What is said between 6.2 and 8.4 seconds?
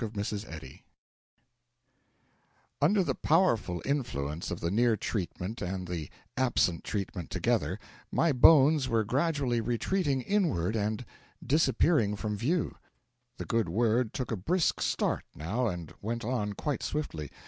absent treatment together, my